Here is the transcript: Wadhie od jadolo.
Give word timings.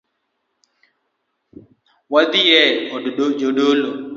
Wadhie 2.13 2.61
od 2.95 3.03
jadolo. 3.41 3.89